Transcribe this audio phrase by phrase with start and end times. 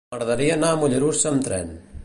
[0.13, 1.73] M'agradaria anar a Mollerussa amb tren.